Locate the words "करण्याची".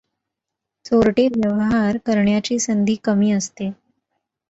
2.05-2.59